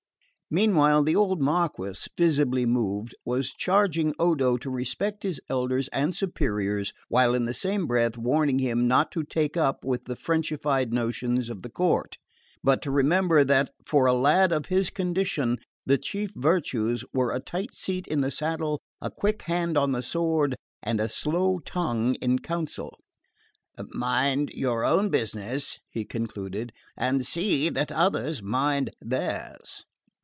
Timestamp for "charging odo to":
3.53-4.69